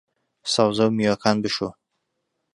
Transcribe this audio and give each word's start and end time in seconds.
سەوزە 0.53 0.85
و 0.87 0.95
میوەکان 0.97 1.37
بشۆ 1.43 1.69